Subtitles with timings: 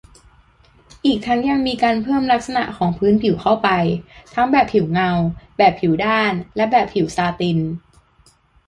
[1.05, 3.69] อีกทั้งยังมีการเพิ่มลักษณะของพื้นผิวเข้าไป
[4.33, 5.11] ทั้งแบบผิวเงา
[5.57, 7.57] แบบผิวด้าน และแบบผิวซาติน